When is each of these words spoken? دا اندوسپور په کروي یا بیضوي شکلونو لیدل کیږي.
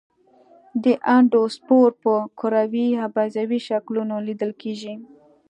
دا 0.83 0.93
اندوسپور 1.17 1.89
په 2.03 2.13
کروي 2.39 2.85
یا 2.97 3.05
بیضوي 3.15 3.59
شکلونو 3.67 4.15
لیدل 4.27 4.51
کیږي. 4.61 4.93